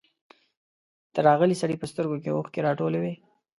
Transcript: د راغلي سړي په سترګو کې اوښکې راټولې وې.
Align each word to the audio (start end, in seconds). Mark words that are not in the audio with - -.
د 1.13 1.15
راغلي 1.27 1.55
سړي 1.61 1.75
په 1.79 1.89
سترګو 1.91 2.17
کې 2.23 2.29
اوښکې 2.31 2.59
راټولې 2.67 2.99
وې. 3.01 3.13